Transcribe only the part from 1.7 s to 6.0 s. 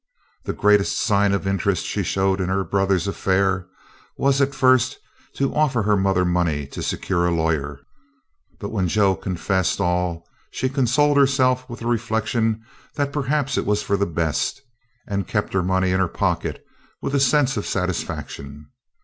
she showed in her brother's affair was, at first, to offer her